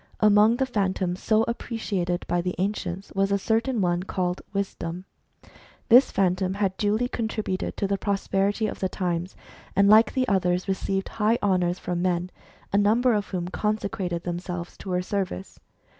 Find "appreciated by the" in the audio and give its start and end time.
1.43-2.55